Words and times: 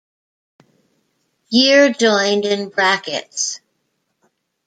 Year 1.49 1.93
joined 1.93 2.43
in 2.45 2.69
brackets. 2.69 3.59